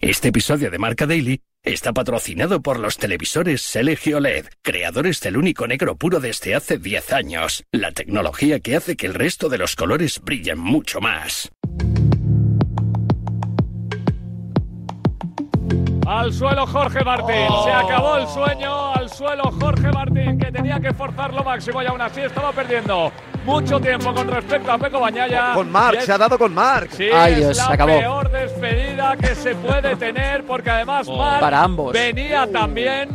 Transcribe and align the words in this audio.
Este 0.00 0.28
episodio 0.28 0.70
de 0.70 0.78
Marca 0.78 1.08
Daily 1.08 1.40
está 1.64 1.92
patrocinado 1.92 2.62
por 2.62 2.78
los 2.78 2.98
televisores 2.98 3.62
Selegio 3.62 4.18
OLED, 4.18 4.46
creadores 4.62 5.20
del 5.20 5.36
único 5.36 5.66
negro 5.66 5.96
puro 5.96 6.20
desde 6.20 6.54
hace 6.54 6.78
10 6.78 7.12
años, 7.12 7.64
la 7.72 7.90
tecnología 7.90 8.60
que 8.60 8.76
hace 8.76 8.96
que 8.96 9.06
el 9.06 9.14
resto 9.14 9.48
de 9.48 9.58
los 9.58 9.74
colores 9.74 10.20
brillen 10.22 10.60
mucho 10.60 11.00
más. 11.00 11.50
Al 16.06 16.32
suelo 16.32 16.64
Jorge 16.64 17.04
Martín. 17.04 17.48
Se 17.64 17.72
acabó 17.72 18.18
el 18.18 18.28
sueño. 18.28 18.97
Suelo 19.18 19.50
Jorge 19.60 19.90
Martín, 19.90 20.38
que 20.38 20.52
tenía 20.52 20.78
que 20.78 20.92
forzar 20.94 21.34
lo 21.34 21.42
máximo 21.42 21.82
y 21.82 21.86
aún 21.86 22.00
así 22.00 22.20
estaba 22.20 22.52
perdiendo 22.52 23.10
mucho 23.44 23.80
tiempo 23.80 24.14
con 24.14 24.28
respecto 24.28 24.70
a 24.70 24.78
Peco 24.78 25.00
Bañaya. 25.00 25.54
Con 25.54 25.72
Marc, 25.72 25.98
se 26.02 26.12
ha 26.12 26.18
dado 26.18 26.38
con 26.38 26.54
Marc. 26.54 26.88
Sí, 26.92 27.08
Ay, 27.12 27.32
es 27.32 27.38
Dios, 27.40 27.56
la 27.56 27.66
se 27.66 27.72
acabó. 27.72 27.98
peor 27.98 28.30
despedida 28.30 29.16
que 29.16 29.34
se 29.34 29.56
puede 29.56 29.96
tener 29.96 30.44
porque 30.44 30.70
además 30.70 31.08
Marc 31.08 31.40
Para 31.40 31.64
ambos. 31.64 31.92
venía 31.92 32.46
también 32.52 33.08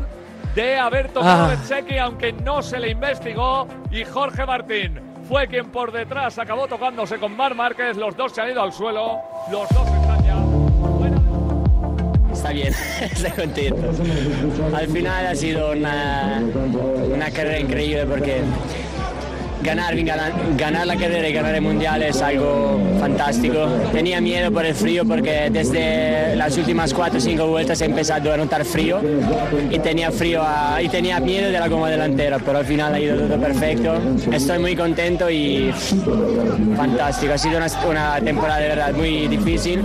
de 0.54 0.78
haber 0.78 1.08
tocado 1.08 1.46
Ah. 1.46 1.54
el 1.54 1.66
cheque 1.70 1.98
aunque 2.02 2.34
no 2.34 2.62
se 2.62 2.80
le 2.82 2.90
investigó 2.92 3.66
y 3.90 4.04
Jorge 4.04 4.46
Martín 4.46 5.00
fue 5.30 5.48
quien 5.48 5.68
por 5.72 5.94
detrás 5.94 6.38
acabó 6.38 6.68
tocándose 6.68 7.18
con 7.18 7.34
Mar 7.38 7.56
Márquez. 7.56 7.96
Los 7.96 8.18
dos 8.18 8.34
se 8.34 8.42
han 8.42 8.50
ido 8.50 8.62
al 8.62 8.74
suelo. 8.74 9.20
Los 9.50 9.70
dos. 9.70 9.88
Está 12.44 12.52
bien, 12.52 12.74
estoy 13.02 13.32
contento. 13.32 13.90
Al 14.76 14.88
final 14.90 15.28
ha 15.28 15.34
sido 15.34 15.72
una, 15.72 16.44
una 17.16 17.32
carrera 17.32 17.58
increíble 17.58 18.06
porque 18.06 18.42
ganar, 19.64 19.96
ganar, 20.58 20.86
la 20.86 20.96
carrera 20.96 21.28
y 21.28 21.34
ganar 21.34 21.56
el 21.56 21.62
mundial 21.62 22.04
es 22.04 22.22
algo 22.22 22.80
fantástico. 23.00 23.68
Tenía 23.92 24.20
miedo 24.22 24.52
por 24.52 24.66
el 24.66 24.76
frío 24.76 25.06
porque 25.06 25.50
desde 25.52 26.36
las 26.36 26.58
últimas 26.58 26.94
4 26.94 27.18
o 27.18 27.22
5 27.22 27.48
vueltas 27.48 27.82
he 27.82 27.86
empezado 27.86 28.34
a 28.34 28.38
notar 28.38 28.66
frío 28.66 29.02
y 29.72 29.80
tenía 29.80 30.12
frío 30.12 30.44
y 30.82 30.90
tenía 30.90 31.20
miedo 31.20 31.50
de 31.50 31.60
la 31.60 31.68
goma 31.68 31.90
delantera, 31.90 32.40
pero 32.40 32.60
al 32.60 32.66
final 32.66 32.94
ha 32.94 33.00
ido 33.00 33.18
todo 33.18 33.40
perfecto. 33.40 33.96
Estoy 34.32 34.60
muy 34.60 34.76
contento 34.76 35.30
y 35.30 35.74
fantástico. 36.76 37.34
Ha 37.34 37.38
sido 37.38 37.58
una, 37.58 38.20
temporada 38.20 38.60
de 38.60 38.68
verdad 38.68 38.94
muy 38.94 39.28
difícil, 39.28 39.82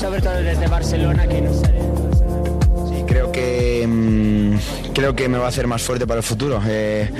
sobre 0.00 0.22
todo 0.22 0.34
desde 0.34 0.66
Barcelona 0.66 1.26
que 1.26 1.42
no. 1.42 1.52
Sí, 1.52 3.04
creo 3.06 3.30
que 3.30 3.86
mm, 3.86 4.92
creo 4.94 5.14
que 5.14 5.28
me 5.28 5.38
va 5.38 5.46
a 5.46 5.48
hacer 5.48 5.66
más 5.66 5.82
fuerte 5.82 6.06
para 6.06 6.18
el 6.18 6.24
futuro. 6.24 6.60
Eh, 6.66 7.10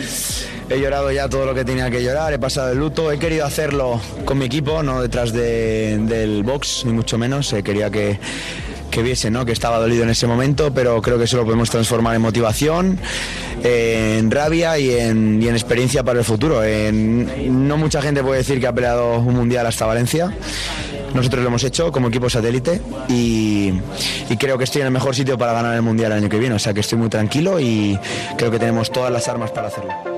he 0.70 0.78
llorado 0.80 1.10
ya 1.10 1.28
todo 1.28 1.46
lo 1.46 1.54
que 1.54 1.64
tenía 1.64 1.90
que 1.90 2.02
llorar, 2.02 2.32
he 2.32 2.38
pasado 2.38 2.72
el 2.72 2.78
luto, 2.78 3.10
he 3.12 3.18
querido 3.18 3.44
hacerlo 3.46 4.00
con 4.24 4.38
mi 4.38 4.44
equipo, 4.46 4.82
no 4.82 5.00
detrás 5.02 5.32
de- 5.32 5.98
del 6.02 6.42
box, 6.42 6.82
ni 6.84 6.92
mucho 6.92 7.16
menos. 7.18 7.52
Eh, 7.52 7.62
quería 7.62 7.90
que 7.90 8.18
que 8.90 9.02
viese 9.02 9.30
¿no? 9.30 9.44
que 9.44 9.52
estaba 9.52 9.78
dolido 9.78 10.02
en 10.04 10.08
ese 10.08 10.26
momento, 10.26 10.72
pero 10.72 11.02
creo 11.02 11.18
que 11.18 11.24
eso 11.24 11.36
lo 11.36 11.44
podemos 11.44 11.68
transformar 11.68 12.16
en 12.16 12.22
motivación, 12.22 12.98
en 13.62 14.30
rabia 14.30 14.78
y 14.78 14.90
en, 14.94 15.42
experiencia 15.42 16.02
para 16.02 16.20
el 16.20 16.24
futuro. 16.24 16.64
En- 16.64 17.68
no 17.68 17.76
mucha 17.76 18.00
gente 18.00 18.22
puede 18.22 18.38
decir 18.38 18.58
que 18.58 18.66
ha 18.66 18.72
peleado 18.72 19.18
un 19.18 19.34
mundial 19.34 19.66
hasta 19.66 19.84
Valencia. 19.84 20.32
Nosotros 21.12 21.42
lo 21.42 21.48
hemos 21.48 21.64
hecho 21.64 21.92
como 21.92 22.08
equipo 22.08 22.30
satélite 22.30 22.80
y 23.10 23.72
creo 24.38 24.56
que 24.56 24.64
estoy 24.64 24.80
en 24.80 24.86
el 24.86 24.92
mejor 24.92 25.14
sitio 25.14 25.36
para 25.36 25.52
ganar 25.52 25.74
el 25.76 25.82
mundial 25.82 26.12
el 26.12 26.18
año 26.18 26.28
que 26.30 26.38
viene. 26.38 26.54
O 26.54 26.58
sea 26.58 26.72
que 26.72 26.80
estoy 26.80 26.96
muy 26.98 27.10
tranquilo 27.10 27.60
y 27.60 27.98
creo 28.38 28.50
que 28.50 28.58
tenemos 28.58 28.90
todas 28.90 29.12
las 29.12 29.28
armas 29.28 29.50
para 29.50 29.68
hacerlo. 29.68 30.17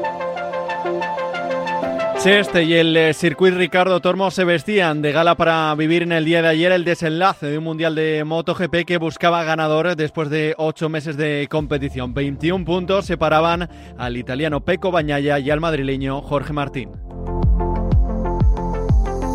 Este 2.26 2.64
y 2.64 2.74
el 2.74 2.94
eh, 2.98 3.14
Circuit 3.14 3.54
Ricardo 3.54 3.98
Tormo 4.00 4.30
se 4.30 4.44
vestían 4.44 5.00
de 5.00 5.10
gala 5.10 5.36
para 5.36 5.74
vivir 5.74 6.02
en 6.02 6.12
el 6.12 6.26
día 6.26 6.42
de 6.42 6.48
ayer 6.48 6.70
el 6.70 6.84
desenlace 6.84 7.46
de 7.46 7.56
un 7.56 7.64
mundial 7.64 7.94
de 7.94 8.22
MotoGP 8.24 8.84
que 8.84 8.98
buscaba 8.98 9.42
ganador 9.42 9.96
después 9.96 10.28
de 10.28 10.54
ocho 10.58 10.90
meses 10.90 11.16
de 11.16 11.48
competición. 11.50 12.12
21 12.12 12.66
puntos 12.66 13.06
separaban 13.06 13.70
al 13.96 14.18
italiano 14.18 14.62
Pecco 14.62 14.90
Bagnaia 14.90 15.38
y 15.38 15.50
al 15.50 15.60
madrileño 15.60 16.20
Jorge 16.20 16.52
Martín. 16.52 16.90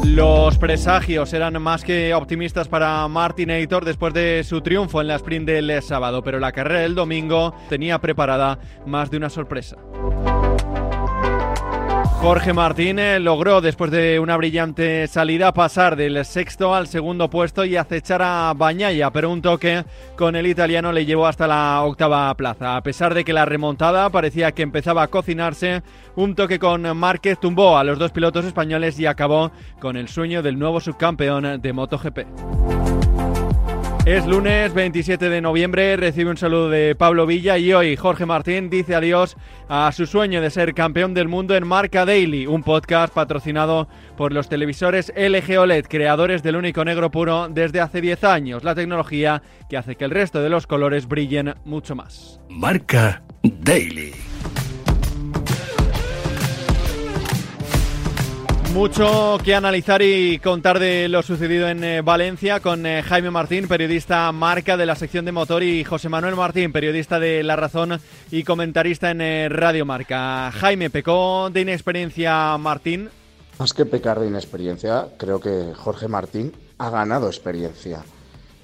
Los 0.03 0.59
presagios 0.59 1.33
eran 1.33 1.59
más 1.59 1.83
que 1.83 2.13
optimistas 2.13 2.67
para 2.67 3.07
Martinator 3.07 3.83
después 3.83 4.13
de 4.13 4.43
su 4.43 4.61
triunfo 4.61 5.01
en 5.01 5.07
la 5.07 5.15
sprint 5.15 5.47
del 5.47 5.81
sábado, 5.81 6.21
pero 6.21 6.39
la 6.39 6.51
carrera 6.51 6.81
del 6.81 6.93
domingo 6.93 7.55
tenía 7.67 7.99
preparada 7.99 8.59
más 8.85 9.09
de 9.09 9.17
una 9.17 9.31
sorpresa. 9.31 9.75
Jorge 12.21 12.53
Martín 12.53 12.97
eh, 12.97 13.19
logró, 13.19 13.61
después 13.61 13.91
de 13.91 14.19
una 14.19 14.35
brillante 14.35 15.07
salida, 15.07 15.53
pasar 15.53 15.95
del 15.95 16.25
sexto 16.25 16.73
al 16.73 16.87
segundo 16.87 17.29
puesto 17.29 17.65
y 17.65 17.75
acechar 17.75 18.21
a 18.23 18.53
Bañaya, 18.55 19.11
pero 19.11 19.29
un 19.29 19.41
toque 19.41 19.85
con 20.15 20.35
el 20.35 20.47
italiano 20.47 20.91
le 20.91 21.05
llevó 21.05 21.27
hasta 21.27 21.45
la 21.45 21.83
octava 21.83 22.33
plaza. 22.33 22.77
A 22.77 22.81
pesar 22.81 23.13
de 23.13 23.23
que 23.23 23.33
la 23.33 23.45
remontada 23.45 24.09
parecía 24.09 24.53
que 24.53 24.63
empezaba 24.63 25.03
a 25.03 25.07
cocinarse, 25.07 25.83
un 26.15 26.33
toque 26.33 26.57
con 26.57 26.97
Márquez 26.97 27.39
tumbó 27.39 27.77
a 27.77 27.83
los 27.83 27.99
dos 27.99 28.11
pilotos 28.11 28.45
españoles 28.45 28.99
y 28.99 29.05
acabó 29.05 29.51
con 29.79 29.95
el 29.95 30.07
sueño 30.07 30.41
del 30.41 30.57
nuevo 30.57 30.79
subcampeón 30.79 31.61
de 31.61 31.73
MotoGP. 31.73 32.64
Es 34.05 34.23
lunes 34.27 34.71
27 34.75 35.29
de 35.29 35.41
noviembre, 35.41 35.97
recibe 35.97 36.29
un 36.29 36.37
saludo 36.37 36.69
de 36.69 36.93
Pablo 36.93 37.25
Villa 37.25 37.57
y 37.57 37.73
hoy 37.73 37.95
Jorge 37.95 38.27
Martín 38.27 38.69
dice 38.69 38.93
adiós 38.93 39.35
a 39.67 39.91
su 39.93 40.05
sueño 40.05 40.41
de 40.41 40.51
ser 40.51 40.75
campeón 40.75 41.15
del 41.15 41.27
mundo 41.27 41.55
en 41.55 41.65
Marca 41.65 42.05
Daily, 42.05 42.45
un 42.45 42.61
podcast 42.61 43.11
patrocinado 43.11 43.87
por 44.15 44.31
los 44.31 44.47
televisores 44.47 45.11
LG 45.17 45.57
OLED, 45.57 45.85
creadores 45.87 46.43
del 46.43 46.55
único 46.55 46.85
negro 46.85 47.09
puro 47.09 47.47
desde 47.49 47.81
hace 47.81 47.99
10 47.99 48.23
años, 48.25 48.63
la 48.63 48.75
tecnología 48.75 49.41
que 49.71 49.77
hace 49.77 49.95
que 49.95 50.05
el 50.05 50.11
resto 50.11 50.39
de 50.43 50.51
los 50.51 50.67
colores 50.67 51.07
brillen 51.07 51.55
mucho 51.65 51.95
más. 51.95 52.39
Marca 52.47 53.23
Daily. 53.41 54.34
Mucho 58.75 59.37
que 59.41 59.55
analizar 59.55 60.01
y 60.01 60.37
contar 60.39 60.79
de 60.79 61.07
lo 61.07 61.23
sucedido 61.23 61.69
en 61.69 61.81
eh, 61.81 62.01
Valencia 62.01 62.59
con 62.59 62.85
eh, 62.85 63.01
Jaime 63.03 63.31
Martín, 63.31 63.69
periodista 63.69 64.29
marca 64.33 64.75
de 64.75 64.85
la 64.85 64.97
sección 64.97 65.23
de 65.23 65.31
motor, 65.31 65.63
y 65.63 65.85
José 65.85 66.09
Manuel 66.09 66.35
Martín, 66.35 66.73
periodista 66.73 67.17
de 67.17 67.41
La 67.41 67.55
Razón 67.55 67.97
y 68.31 68.43
comentarista 68.43 69.11
en 69.11 69.21
eh, 69.21 69.47
Radio 69.47 69.85
Marca. 69.85 70.51
Jaime, 70.51 70.89
¿pecó 70.89 71.49
de 71.49 71.61
inexperiencia 71.61 72.57
Martín? 72.57 73.09
Más 73.59 73.73
que 73.73 73.85
pecar 73.85 74.19
de 74.19 74.27
inexperiencia, 74.27 75.07
creo 75.17 75.39
que 75.39 75.71
Jorge 75.73 76.09
Martín 76.09 76.51
ha 76.77 76.89
ganado 76.89 77.27
experiencia. 77.27 78.03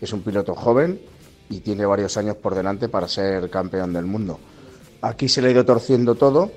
Es 0.02 0.12
un 0.12 0.24
piloto 0.24 0.56
joven 0.56 1.00
y 1.50 1.62
tiene 1.62 1.86
varios 1.86 2.18
años 2.18 2.36
por 2.36 2.54
delante 2.54 2.90
para 2.90 3.08
ser 3.08 3.50
campeón 3.50 3.94
del 3.94 4.08
mundo. 4.08 4.42
Aquí 5.02 5.30
se 5.30 5.42
le 5.42 5.48
ha 5.48 5.52
ido 5.52 5.64
torciendo 5.64 6.16
todo, 6.16 6.52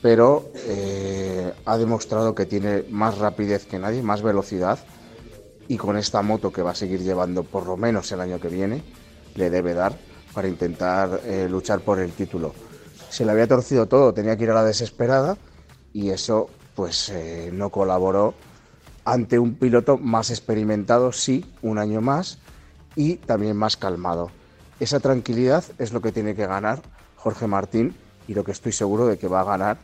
pero 0.00 0.50
ha 1.66 1.76
demostrado 1.76 2.34
que 2.34 2.46
tiene 2.46 2.84
más 2.88 3.18
rapidez 3.18 3.66
que 3.66 3.78
nadie, 3.78 4.00
más 4.00 4.22
velocidad 4.22 4.78
y 5.68 5.76
con 5.76 5.96
esta 5.96 6.22
moto 6.22 6.52
que 6.52 6.62
va 6.62 6.70
a 6.70 6.74
seguir 6.76 7.00
llevando 7.02 7.42
por 7.42 7.66
lo 7.66 7.76
menos 7.76 8.10
el 8.12 8.20
año 8.20 8.40
que 8.40 8.48
viene, 8.48 8.82
le 9.34 9.50
debe 9.50 9.74
dar 9.74 9.98
para 10.32 10.48
intentar 10.48 11.20
eh, 11.24 11.48
luchar 11.50 11.80
por 11.80 11.98
el 11.98 12.12
título. 12.12 12.54
Se 13.10 13.24
le 13.24 13.32
había 13.32 13.48
torcido 13.48 13.86
todo, 13.86 14.14
tenía 14.14 14.36
que 14.36 14.44
ir 14.44 14.50
a 14.50 14.54
la 14.54 14.64
desesperada 14.64 15.36
y 15.92 16.10
eso 16.10 16.48
pues 16.76 17.08
eh, 17.08 17.50
no 17.52 17.70
colaboró 17.70 18.34
ante 19.04 19.38
un 19.38 19.54
piloto 19.54 19.98
más 19.98 20.30
experimentado, 20.30 21.10
sí, 21.10 21.44
un 21.62 21.78
año 21.78 22.00
más 22.00 22.38
y 22.94 23.16
también 23.16 23.56
más 23.56 23.76
calmado. 23.76 24.30
Esa 24.78 25.00
tranquilidad 25.00 25.64
es 25.78 25.92
lo 25.92 26.00
que 26.00 26.12
tiene 26.12 26.36
que 26.36 26.46
ganar 26.46 26.82
Jorge 27.16 27.46
Martín 27.48 27.96
y 28.28 28.34
lo 28.34 28.44
que 28.44 28.52
estoy 28.52 28.72
seguro 28.72 29.06
de 29.06 29.18
que 29.18 29.26
va 29.26 29.40
a 29.40 29.44
ganar 29.44 29.78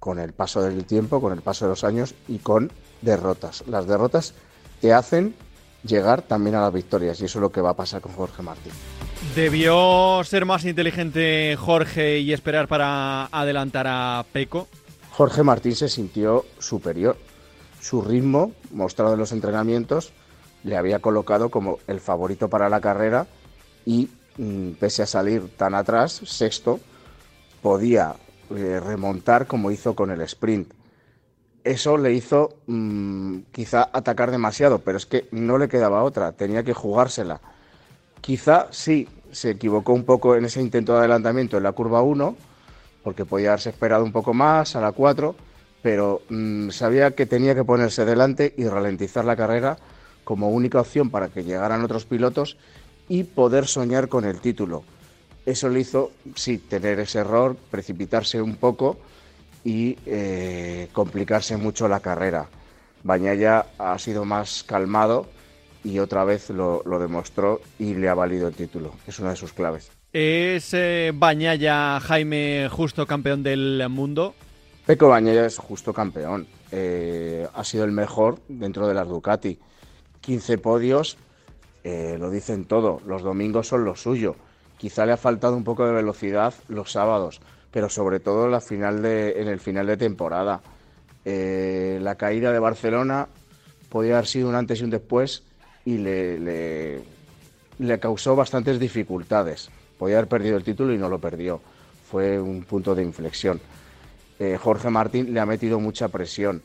con 0.00 0.18
el 0.18 0.32
paso 0.32 0.62
del 0.62 0.84
tiempo, 0.86 1.20
con 1.20 1.32
el 1.32 1.42
paso 1.42 1.66
de 1.66 1.70
los 1.70 1.84
años 1.84 2.14
y 2.26 2.38
con 2.38 2.72
derrotas. 3.02 3.62
Las 3.68 3.86
derrotas 3.86 4.34
te 4.80 4.92
hacen 4.92 5.34
llegar 5.84 6.22
también 6.22 6.56
a 6.56 6.62
las 6.62 6.72
victorias 6.72 7.20
y 7.20 7.26
eso 7.26 7.38
es 7.38 7.42
lo 7.42 7.52
que 7.52 7.60
va 7.60 7.70
a 7.70 7.76
pasar 7.76 8.00
con 8.00 8.12
Jorge 8.12 8.42
Martín. 8.42 8.72
¿Debió 9.34 10.22
ser 10.24 10.46
más 10.46 10.64
inteligente 10.64 11.54
Jorge 11.58 12.18
y 12.18 12.32
esperar 12.32 12.66
para 12.66 13.26
adelantar 13.26 13.86
a 13.88 14.24
Peco? 14.32 14.66
Jorge 15.12 15.42
Martín 15.42 15.76
se 15.76 15.88
sintió 15.88 16.46
superior. 16.58 17.16
Su 17.80 18.02
ritmo, 18.02 18.52
mostrado 18.72 19.12
en 19.14 19.20
los 19.20 19.32
entrenamientos, 19.32 20.12
le 20.64 20.76
había 20.76 21.00
colocado 21.00 21.50
como 21.50 21.78
el 21.86 22.00
favorito 22.00 22.48
para 22.48 22.68
la 22.68 22.80
carrera 22.80 23.26
y 23.84 24.08
mm, 24.38 24.72
pese 24.72 25.02
a 25.02 25.06
salir 25.06 25.48
tan 25.56 25.74
atrás, 25.74 26.20
sexto, 26.24 26.80
podía 27.62 28.14
eh, 28.56 28.80
remontar 28.80 29.46
como 29.46 29.70
hizo 29.70 29.94
con 29.94 30.10
el 30.10 30.20
sprint. 30.22 30.72
Eso 31.62 31.98
le 31.98 32.12
hizo 32.12 32.56
mm, 32.66 33.38
quizá 33.52 33.90
atacar 33.92 34.30
demasiado, 34.30 34.78
pero 34.78 34.96
es 34.96 35.06
que 35.06 35.28
no 35.30 35.58
le 35.58 35.68
quedaba 35.68 36.02
otra, 36.02 36.32
tenía 36.32 36.62
que 36.62 36.72
jugársela. 36.72 37.40
Quizá 38.20 38.68
sí 38.70 39.08
se 39.30 39.50
equivocó 39.50 39.92
un 39.92 40.04
poco 40.04 40.36
en 40.36 40.44
ese 40.44 40.60
intento 40.60 40.92
de 40.92 41.00
adelantamiento 41.00 41.56
en 41.56 41.62
la 41.62 41.72
curva 41.72 42.02
1, 42.02 42.36
porque 43.02 43.24
podía 43.24 43.50
haberse 43.50 43.70
esperado 43.70 44.04
un 44.04 44.12
poco 44.12 44.34
más 44.34 44.74
a 44.76 44.80
la 44.80 44.92
4, 44.92 45.34
pero 45.82 46.22
mm, 46.28 46.70
sabía 46.70 47.12
que 47.12 47.26
tenía 47.26 47.54
que 47.54 47.64
ponerse 47.64 48.04
delante 48.04 48.54
y 48.56 48.66
ralentizar 48.66 49.24
la 49.24 49.36
carrera 49.36 49.78
como 50.24 50.50
única 50.50 50.80
opción 50.80 51.10
para 51.10 51.28
que 51.28 51.44
llegaran 51.44 51.82
otros 51.82 52.04
pilotos 52.04 52.56
y 53.08 53.24
poder 53.24 53.66
soñar 53.66 54.08
con 54.08 54.24
el 54.24 54.40
título. 54.40 54.84
Eso 55.46 55.68
le 55.68 55.80
hizo, 55.80 56.12
sí, 56.34 56.58
tener 56.58 57.00
ese 57.00 57.20
error, 57.20 57.56
precipitarse 57.70 58.40
un 58.40 58.56
poco 58.56 58.98
y 59.64 59.96
eh, 60.06 60.88
complicarse 60.92 61.56
mucho 61.56 61.88
la 61.88 62.00
carrera. 62.00 62.48
Bañaya 63.02 63.66
ha 63.78 63.98
sido 63.98 64.24
más 64.24 64.62
calmado 64.62 65.26
y 65.82 65.98
otra 65.98 66.24
vez 66.24 66.50
lo, 66.50 66.82
demostró 66.98 67.60
y 67.78 67.94
le 67.94 68.08
ha 68.08 68.14
valido 68.14 68.48
el 68.48 68.54
título. 68.54 68.92
Es 69.06 69.18
una 69.18 69.30
de 69.30 69.36
sus 69.36 69.52
claves. 69.52 69.90
¿Es 70.12 70.74
eh, 70.74 71.12
Bañaya 71.14 72.00
Jaime 72.00 72.68
justo 72.70 73.06
campeón 73.06 73.42
del 73.42 73.86
mundo? 73.88 74.34
Peco 74.84 75.08
Bañaya 75.08 75.46
es 75.46 75.56
justo 75.56 75.92
campeón. 75.92 76.46
Eh, 76.72 77.46
ha 77.54 77.64
sido 77.64 77.84
el 77.84 77.92
mejor 77.92 78.38
dentro 78.48 78.86
de 78.86 78.94
las 78.94 79.08
Ducati. 79.08 79.58
15 80.20 80.58
podios, 80.58 81.16
eh, 81.84 82.16
lo 82.18 82.30
dicen 82.30 82.66
todo. 82.66 83.00
Los 83.06 83.22
domingos 83.22 83.68
son 83.68 83.84
lo 83.84 83.96
suyo. 83.96 84.36
Quizá 84.80 85.04
le 85.04 85.12
ha 85.12 85.18
faltado 85.18 85.58
un 85.58 85.62
poco 85.62 85.84
de 85.84 85.92
velocidad 85.92 86.54
los 86.68 86.92
sábados, 86.92 87.42
pero 87.70 87.90
sobre 87.90 88.18
todo 88.18 88.46
en, 88.46 89.48
el 89.48 89.60
final 89.60 89.86
de 89.86 89.96
temporada. 89.98 90.62
Eh, 91.22 91.98
la 92.00 92.14
caída 92.14 92.50
de 92.50 92.58
Barcelona 92.58 93.28
podía 93.90 94.14
haber 94.14 94.26
sido 94.26 94.48
un 94.48 94.54
antes 94.54 94.80
y 94.80 94.84
un 94.84 94.88
después 94.88 95.42
y 95.84 95.98
le, 95.98 97.02
causó 98.00 98.34
bastantes 98.34 98.80
dificultades. 98.80 99.68
Podía 99.98 100.16
haber 100.16 100.30
perdido 100.30 100.56
el 100.56 100.64
título 100.64 100.94
y 100.94 100.98
no 100.98 101.10
lo 101.10 101.18
perdió. 101.18 101.60
Fue 102.10 102.40
un 102.40 102.62
punto 102.62 102.94
de 102.94 103.02
inflexión. 103.02 103.60
Eh, 104.38 104.56
Jorge 104.58 104.88
Martín 104.88 105.34
le 105.34 105.40
ha 105.40 105.46
metido 105.46 105.78
mucha 105.78 106.08
presión, 106.08 106.62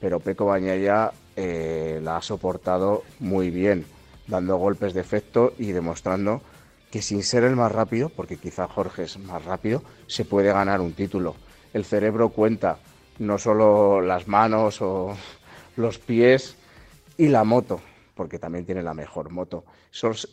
pero 0.00 0.20
Peco 0.20 0.46
Bañaya 0.46 1.12
la 1.36 2.16
ha 2.16 2.22
soportado 2.22 3.02
muy 3.20 3.50
bien 3.50 3.84
dando 4.26 4.56
golpes 4.56 4.94
de 4.94 5.02
efecto 5.02 5.52
y 5.58 5.72
demostrando 5.72 6.40
que 6.90 7.02
sin 7.02 7.22
ser 7.22 7.44
el 7.44 7.56
más 7.56 7.72
rápido, 7.72 8.08
porque 8.08 8.36
quizá 8.36 8.66
Jorge 8.66 9.04
es 9.04 9.18
más 9.18 9.44
rápido, 9.44 9.82
se 10.06 10.24
puede 10.24 10.52
ganar 10.52 10.80
un 10.80 10.92
título. 10.92 11.34
El 11.74 11.84
cerebro 11.84 12.30
cuenta, 12.30 12.78
no 13.18 13.38
solo 13.38 14.00
las 14.00 14.26
manos 14.26 14.80
o 14.80 15.16
los 15.76 15.98
pies 15.98 16.56
y 17.16 17.28
la 17.28 17.44
moto, 17.44 17.80
porque 18.14 18.38
también 18.38 18.64
tiene 18.64 18.82
la 18.82 18.94
mejor 18.94 19.30
moto. 19.30 19.64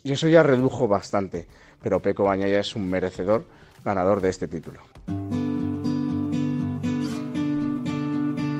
Y 0.04 0.12
eso 0.12 0.28
ya 0.28 0.44
redujo 0.44 0.88
bastante, 0.88 1.48
pero 1.81 2.00
Peco 2.00 2.24
Bañaya 2.24 2.60
es 2.60 2.75
un 2.75 2.90
merecedor 2.90 3.46
ganador 3.84 4.22
de 4.22 4.30
este 4.30 4.48
título. 4.48 4.81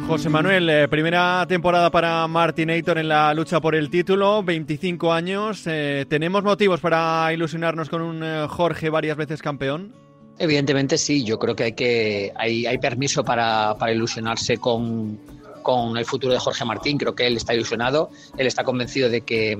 José 0.07 0.30
Manuel, 0.30 0.69
eh, 0.69 0.88
primera 0.88 1.46
temporada 1.48 1.90
para 1.90 2.28
Martinator 2.28 3.00
en 3.00 3.07
la 3.07 3.34
lucha 3.34 3.60
por 3.60 3.74
el 3.74 3.90
título, 3.90 4.44
25 4.44 5.12
años. 5.12 5.63
Eh, 5.66 6.06
¿Tenemos 6.07 6.44
motivos 6.44 6.80
para 6.80 7.34
ilusionarnos 7.34 7.90
con 7.90 8.04
un 8.04 8.24
eh, 8.24 8.46
Jorge 8.48 8.92
varias 8.92 9.18
veces 9.18 9.42
campeón? 9.42 9.96
Evidentemente 10.38 11.00
sí, 11.00 11.24
yo 11.24 11.40
creo 11.40 11.56
que 11.56 11.63
hay, 11.63 11.74
que, 11.74 12.31
hay, 12.36 12.68
hay 12.68 12.78
permiso 12.78 13.24
para, 13.24 13.75
para 13.80 13.94
ilusionarse 13.94 14.57
con, 14.57 15.19
con, 15.63 15.98
el 15.98 16.06
futuro 16.06 16.34
de 16.34 16.40
Jorge 16.40 16.66
Martín. 16.66 17.00
Creo 17.00 17.16
que 17.16 17.25
él 17.25 17.38
está 17.38 17.56
ilusionado, 17.56 18.12
él 18.38 18.46
está 18.46 18.63
convencido 18.63 19.10
de 19.10 19.22
que, 19.22 19.57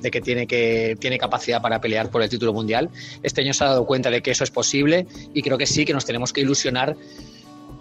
de 0.00 0.10
que 0.12 0.20
tiene, 0.20 0.46
que 0.46 0.96
tiene 1.00 1.18
capacidad 1.18 1.60
para 1.60 1.80
pelear 1.80 2.10
por 2.10 2.22
el 2.22 2.28
título 2.28 2.52
mundial. 2.52 2.90
Este 3.24 3.40
año 3.40 3.52
se 3.52 3.64
ha 3.64 3.68
dado 3.68 3.86
cuenta 3.86 4.08
de 4.08 4.22
que 4.22 4.30
eso 4.30 4.44
es 4.44 4.52
posible 4.52 5.08
y 5.34 5.42
creo 5.42 5.58
que 5.58 5.66
sí, 5.66 5.84
que 5.84 5.92
nos 5.92 6.04
tenemos 6.04 6.32
que 6.32 6.42
ilusionar 6.42 6.96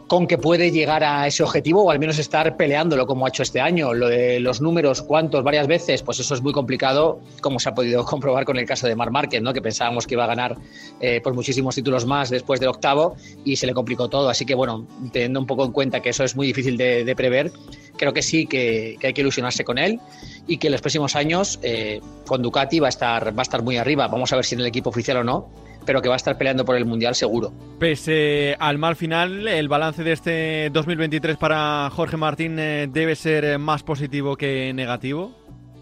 con 0.09 0.25
que 0.25 0.39
puede 0.39 0.71
llegar 0.71 1.03
a 1.03 1.27
ese 1.27 1.43
objetivo 1.43 1.83
o 1.83 1.91
al 1.91 1.99
menos 1.99 2.17
estar 2.17 2.57
peleándolo 2.57 3.05
como 3.05 3.27
ha 3.27 3.29
hecho 3.29 3.43
este 3.43 3.61
año. 3.61 3.93
Los 3.93 4.59
números, 4.59 5.03
cuántos, 5.03 5.43
varias 5.43 5.67
veces, 5.67 6.01
pues 6.01 6.19
eso 6.19 6.33
es 6.33 6.41
muy 6.41 6.51
complicado, 6.51 7.19
como 7.41 7.59
se 7.59 7.69
ha 7.69 7.75
podido 7.75 8.03
comprobar 8.09 8.43
con 8.43 8.57
el 8.57 8.65
caso 8.65 8.87
de 8.87 8.95
Mar 8.95 9.11
Márquez, 9.11 9.39
¿no? 9.43 9.53
que 9.53 9.61
pensábamos 9.61 10.07
que 10.07 10.15
iba 10.15 10.23
a 10.23 10.27
ganar 10.27 10.57
eh, 10.99 11.21
por 11.21 11.35
muchísimos 11.35 11.75
títulos 11.75 12.07
más 12.07 12.31
después 12.31 12.59
del 12.59 12.69
octavo 12.69 13.15
y 13.45 13.55
se 13.55 13.67
le 13.67 13.73
complicó 13.75 14.09
todo. 14.09 14.29
Así 14.29 14.47
que 14.47 14.55
bueno, 14.55 14.87
teniendo 15.13 15.39
un 15.39 15.45
poco 15.45 15.63
en 15.63 15.71
cuenta 15.71 15.99
que 15.99 16.09
eso 16.09 16.23
es 16.23 16.35
muy 16.35 16.47
difícil 16.47 16.75
de, 16.75 17.13
prever, 17.15 17.51
creo 17.95 18.11
que 18.11 18.23
sí 18.23 18.47
que, 18.47 18.97
hay 19.03 19.13
que 19.13 19.21
ilusionarse 19.21 19.63
con 19.63 19.77
él 19.77 19.99
y 20.47 20.57
que 20.57 20.69
en 20.69 20.71
los 20.71 20.81
próximos 20.81 21.15
años 21.15 21.59
eh, 21.61 22.01
con 22.25 22.41
Ducati 22.41 22.79
va 22.79 22.87
a, 22.87 22.89
estar, 22.89 23.37
va 23.37 23.41
a 23.41 23.43
estar 23.43 23.61
muy 23.61 23.77
arriba. 23.77 24.07
Vamos 24.07 24.33
a 24.33 24.37
ver 24.37 24.45
si 24.45 24.55
en 24.55 24.61
el 24.61 24.67
equipo 24.67 24.89
oficial 24.89 25.17
o 25.17 25.23
no 25.23 25.68
pero 25.89 26.03
que 26.03 26.07
va 26.07 26.13
a 26.13 26.17
estar 26.17 26.37
peleando 26.37 26.65
por 26.65 26.75
el 26.75 26.85
Mundial 26.85 27.15
seguro. 27.15 27.51
Pese 27.79 28.55
al 28.59 28.77
mal 28.77 28.95
final, 28.95 29.47
el 29.47 29.67
balance 29.67 30.03
de 30.03 30.11
este 30.11 30.69
2023 30.69 31.35
para 31.37 31.89
Jorge 31.89 32.15
Martín 32.15 32.59
eh, 32.59 32.87
debe 32.87 33.15
ser 33.15 33.57
más 33.57 33.81
positivo 33.81 34.35
que 34.35 34.71
negativo. 34.71 35.35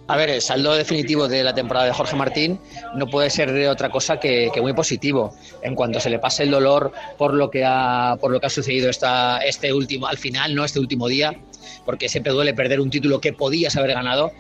A 0.08 0.16
ver, 0.16 0.30
el 0.30 0.42
saldo 0.42 0.76
definitivo 0.76 1.28
de 1.28 1.44
la 1.44 1.54
temporada 1.54 1.88
de 1.88 1.92
Jorge 1.92 2.16
Martín 2.16 2.58
no 2.96 3.08
puede 3.08 3.30
ser 3.30 3.52
de 3.52 3.68
otra 3.68 3.90
cosa 3.90 4.18
que, 4.18 4.50
muy 4.62 4.72
positivo. 4.72 5.36
En 5.62 5.76
cuanto 5.76 6.00
se 6.00 6.10
le 6.10 6.20
pase 6.20 6.44
el 6.44 6.52
dolor 6.52 6.94
por 7.18 7.34
lo 7.34 7.52
que 7.52 7.66
ha, 7.66 8.16
por 8.22 8.32
lo 8.32 8.40
que 8.40 8.46
ha 8.46 8.50
sucedido 8.50 8.90
esta, 8.90 9.40
este 9.40 9.74
último, 9.74 10.08
al 10.08 10.18
final, 10.18 10.56
no 10.56 10.64
este 10.64 10.80
último 10.80 11.10
día, 11.10 11.38
porque 11.84 12.08
siempre 12.08 12.32
duele 12.32 12.54
perder 12.54 12.80
un 12.80 12.90
título 12.90 13.20
que 13.20 13.34
podías 13.34 13.76
haber 13.76 13.92
ganado 13.92 14.32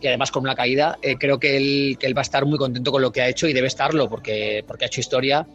y 0.00 0.06
además 0.06 0.30
con 0.30 0.42
una 0.42 0.54
caída, 0.54 0.98
eh, 1.00 1.16
creo 1.16 1.38
que 1.38 1.56
él, 1.56 1.96
que 1.98 2.06
él 2.06 2.16
va 2.16 2.20
a 2.20 2.22
estar 2.22 2.44
muy 2.44 2.58
contento 2.58 2.92
con 2.92 3.00
lo 3.00 3.10
que 3.10 3.22
ha 3.22 3.28
hecho 3.28 3.48
y 3.48 3.52
debe 3.52 3.66
estarlo 3.66 4.08
porque, 4.08 4.62
porque 4.66 4.84
ha 4.84 4.88
hecho 4.88 5.00
historia, 5.00 5.46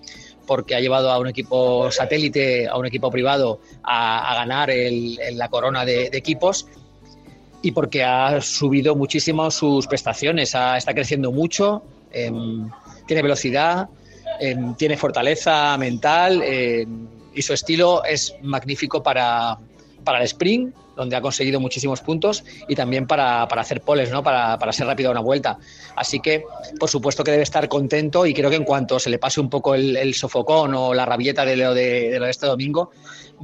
porque 0.48 0.76
ha 0.76 0.80
llevado 0.80 1.12
a 1.12 1.20
un 1.20 1.28
equipo 1.28 1.92
satélite, 1.92 2.68
a 2.68 2.78
un 2.78 2.86
equipo 2.86 3.12
privado 3.12 3.60
a, 3.84 4.34
ganar 4.36 4.72
el, 4.72 5.18
la 5.34 5.50
corona 5.50 5.86
de, 5.86 6.10
equipos 6.14 6.68
y 7.62 7.72
porque 7.72 8.04
ha 8.04 8.42
subido 8.42 8.96
muchísimo 8.96 9.52
sus 9.52 9.86
prestaciones, 9.86 10.56
está 10.56 10.94
creciendo 10.96 11.32
mucho, 11.32 11.84
em, 12.12 12.68
tiene 13.06 13.22
velocidad, 13.22 13.88
em, 14.40 14.74
tiene 14.76 14.98
fortaleza 14.98 15.78
mental 15.78 16.42
em, 16.42 17.08
y 17.36 17.42
su 17.44 17.54
estilo 17.54 18.04
es 18.04 18.36
magnífico 18.42 19.04
para, 19.04 19.60
para 20.03 20.19
el 20.19 20.25
sprint 20.25 20.75
donde 20.95 21.15
ha 21.15 21.21
conseguido 21.21 21.59
muchísimos 21.59 22.01
puntos 22.01 22.44
y 22.68 22.75
también 22.75 23.07
para, 23.07 23.44
hacer 23.44 23.81
poles, 23.81 24.12
¿no? 24.12 24.24
Para, 24.24 24.71
ser 24.71 24.88
rápido 24.88 25.09
a 25.09 25.12
una 25.12 25.21
vuelta. 25.21 25.57
Así 25.95 26.19
que, 26.19 26.44
por 26.80 26.89
supuesto 26.89 27.24
que 27.24 27.31
debe 27.31 27.44
estar 27.44 27.68
contento 27.68 28.25
y 28.25 28.33
creo 28.33 28.50
que 28.50 28.56
en 28.56 28.63
cuanto 28.63 29.00
se 29.00 29.09
le 29.09 29.18
pase 29.18 29.39
un 29.39 29.50
poco 29.50 29.74
el, 29.74 30.13
sofocón 30.13 30.74
o 30.75 30.94
la 30.94 31.06
rabieta 31.06 31.45
de 31.45 31.56
lo 31.56 31.74
de, 31.74 32.19
de, 32.19 32.30
este 32.30 32.45
domingo, 32.45 32.92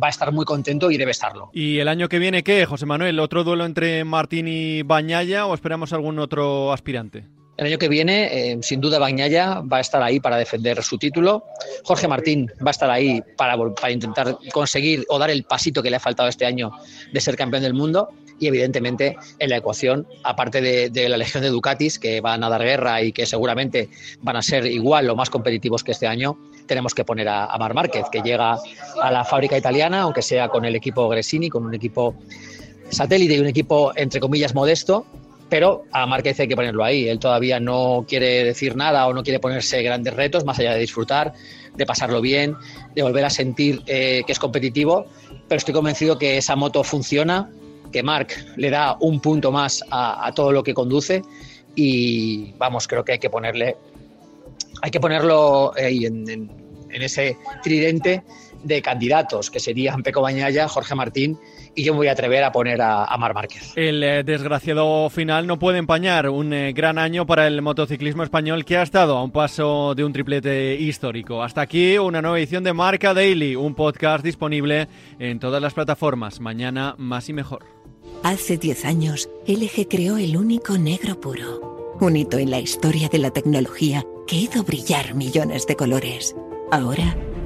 va 0.01 0.07
a 0.07 0.09
estar 0.09 0.31
muy 0.31 0.45
contento 0.45 0.92
y 0.92 0.98
debe 0.98 1.12
estarlo. 1.12 1.50
¿Y 1.54 1.80
el 1.80 1.88
año 1.88 2.09
que 2.09 2.19
viene 2.19 2.44
qué, 2.44 2.65
José 2.65 2.86
Manuel? 2.86 3.19
¿Otro 3.19 3.44
duelo 3.44 3.65
entre 3.65 4.03
Martín 4.03 4.48
y 4.48 4.83
Bañaya 4.83 5.45
o 5.45 5.53
esperamos 5.53 5.94
algún 5.94 6.19
otro 6.19 6.74
aspirante? 6.74 7.25
El 7.57 7.65
año 7.65 7.80
que 7.80 7.89
viene, 7.89 8.51
eh, 8.51 8.57
sin 8.62 8.80
duda, 8.80 9.00
Bañaya 9.00 9.62
va 9.62 9.77
a 9.77 9.80
estar 9.80 10.01
ahí 10.04 10.19
para 10.19 10.38
defender 10.38 10.83
su 10.83 11.00
título. 11.00 11.43
Jorge 11.84 12.08
Martín 12.08 12.51
va 12.63 12.70
a 12.70 12.72
estar 12.72 12.89
ahí 12.89 13.24
para, 13.36 13.58
para, 13.58 13.91
intentar 13.91 14.38
conseguir 14.53 15.05
o 15.10 15.17
dar 15.17 15.32
el 15.32 15.43
pasito 15.43 15.82
que 15.82 15.89
le 15.89 15.96
ha 15.96 16.00
faltado 16.00 16.29
este 16.29 16.46
año 16.46 16.72
de 17.12 17.20
ser 17.20 17.36
campeón 17.36 17.63
del 17.63 17.74
mundo. 17.74 18.10
Y 18.39 18.46
evidentemente, 18.46 19.17
en 19.39 19.50
la 19.50 19.58
ecuación, 19.58 20.08
aparte 20.24 20.62
de, 20.62 21.10
la 21.10 21.17
legión 21.17 21.41
de 21.41 21.50
Ducatis, 21.50 21.98
que 21.98 22.22
van 22.22 22.43
a 22.43 22.50
dar 22.50 22.62
guerra 22.62 23.01
y 23.01 23.12
que 23.12 23.25
seguramente 23.25 23.89
van 24.22 24.36
a 24.36 24.43
ser 24.43 24.67
igual 24.67 25.10
o 25.10 25.15
más 25.15 25.32
competitivos 25.32 25.84
que 25.84 25.93
este 25.93 26.05
año, 26.05 26.38
tenemos 26.67 26.93
que 26.93 27.03
poner 27.03 27.27
a, 27.27 27.46
a 27.46 27.58
Mar 27.58 27.74
Márquez, 27.74 28.05
que 28.12 28.22
llega 28.22 28.60
a 29.01 29.12
la 29.12 29.25
fábrica 29.25 29.58
italiana, 29.58 30.01
aunque 30.01 30.22
sea 30.22 30.50
con 30.50 30.65
el 30.65 30.75
equipo 30.75 31.10
Gresini, 31.10 31.50
con 31.50 31.65
un 31.65 31.74
equipo 31.74 32.13
satélite 32.89 33.34
y 33.34 33.39
un 33.39 33.48
equipo, 33.48 33.91
entre 33.96 34.20
comillas, 34.20 34.53
modesto, 34.53 35.08
pero 35.50 35.86
a 35.92 36.06
Márquez 36.06 36.39
hay 36.39 36.48
que 36.48 36.56
ponerlo 36.56 36.84
ahí. 36.84 37.08
Él 37.08 37.20
todavía 37.20 37.60
no 37.60 38.06
quiere 38.08 38.44
decir 38.44 38.75
nada 38.75 39.08
o 39.08 39.13
no 39.13 39.24
quiere 39.24 39.39
ponerse 39.39 39.82
grandes 39.82 40.13
retos, 40.13 40.44
más 40.46 40.60
allá 40.60 40.74
de 40.74 40.80
disfrutar, 40.80 41.34
de 41.75 41.86
pasarlo 41.86 42.22
bien, 42.22 42.56
de 42.96 43.04
volver 43.04 43.25
a 43.25 43.30
sentir 43.30 43.82
eh, 43.88 44.24
que 44.25 44.32
es 44.32 44.39
competitivo. 44.39 45.06
Pero 45.48 45.58
estoy 45.58 45.74
convencido 45.74 46.18
que 46.18 46.38
esa 46.38 46.56
moto 46.56 46.84
funciona, 46.84 47.50
que 47.92 48.04
Marc 48.04 48.38
le 48.58 48.70
da 48.70 48.98
un 49.00 49.22
punto 49.22 49.51
más 49.51 49.84
a, 49.89 50.32
todo 50.36 50.51
lo 50.51 50.63
que 50.63 50.74
conduce 50.74 51.22
y 51.75 52.51
vamos, 52.58 52.88
creo 52.88 53.06
que 53.06 53.13
hay 53.13 53.20
que 53.20 53.30
ponerle, 53.30 53.77
hay 54.82 54.92
que 54.92 55.00
ponerlo 55.00 55.74
ahí 55.75 56.06
en, 56.06 56.68
ese 56.89 57.38
tridente 57.62 58.24
de 58.63 58.82
candidatos, 58.82 59.51
que 59.51 59.60
serían 59.60 60.01
Peco 60.01 60.22
Bañaya, 60.22 60.68
Jorge 60.68 60.96
Martín 60.96 61.38
y 61.77 61.84
yo 61.84 61.93
me 61.93 61.98
voy 61.98 62.07
a 62.07 62.13
atrever 62.13 62.43
a 62.43 62.51
poner 62.51 62.81
a, 62.81 63.15
Mar 63.17 63.36
Márquez. 63.36 63.72
El 63.75 64.03
eh, 64.03 64.24
desgraciado 64.24 65.10
final 65.12 65.46
no 65.46 65.60
puede 65.60 65.77
empañar 65.77 66.27
un 66.27 66.51
eh, 66.51 66.74
gran 66.74 66.98
año 66.98 67.27
para 67.27 67.46
el 67.46 67.62
motociclismo 67.62 68.24
español 68.24 68.65
que 68.65 68.77
ha 68.77 68.81
estado 68.81 69.15
a 69.15 69.24
un 69.24 69.31
paso 69.31 69.93
de 69.93 70.03
un 70.03 70.12
triplete 70.12 70.74
histórico. 70.74 71.43
Hasta 71.43 71.62
aquí 71.62 72.00
una 72.00 72.22
nueva 72.22 72.39
edición 72.39 72.63
de 72.63 72.74
Marca 72.74 73.13
Daily, 73.13 73.55
un 73.55 73.75
podcast 73.75 74.25
disponible 74.25 74.88
en 75.19 75.39
todas 75.39 75.62
las 75.62 75.75
plataformas. 75.75 76.39
Mañana 76.39 76.96
más 76.98 77.29
y 77.29 77.34
mejor. 77.34 77.63
Hace 78.24 78.57
10 78.57 78.86
años, 78.86 79.29
LG 79.46 79.88
creó 79.88 80.17
el 80.17 80.36
único 80.36 80.79
negro 80.79 81.22
puro. 81.22 81.96
Un 82.00 82.17
hito 82.17 82.39
en 82.39 82.50
la 82.50 82.60
historia 82.60 83.07
de 83.07 83.19
la 83.19 83.29
tecnología 83.29 84.03
que 84.25 84.36
hizo 84.36 84.63
brillar 84.63 85.13
millones 85.13 85.67
de 85.67 85.75
colores. 85.75 86.36
Ahora, 86.72 87.15